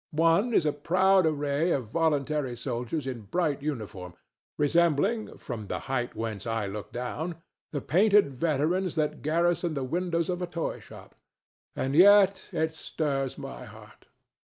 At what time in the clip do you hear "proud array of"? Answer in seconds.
0.73-1.91